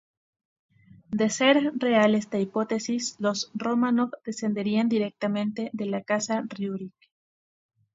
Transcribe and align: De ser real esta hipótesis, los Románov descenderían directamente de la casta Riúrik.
De 1.11 1.29
ser 1.29 1.61
real 1.75 2.15
esta 2.15 2.39
hipótesis, 2.39 3.15
los 3.19 3.51
Románov 3.53 4.09
descenderían 4.25 4.89
directamente 4.89 5.69
de 5.73 5.85
la 5.85 6.01
casta 6.01 6.41
Riúrik. 6.49 6.95